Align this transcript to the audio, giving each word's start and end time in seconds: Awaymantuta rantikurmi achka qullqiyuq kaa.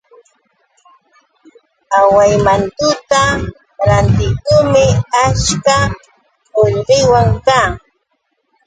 Awaymantuta 1.99 3.21
rantikurmi 3.87 4.83
achka 5.23 5.75
qullqiyuq 6.55 7.29
kaa. 7.45 7.67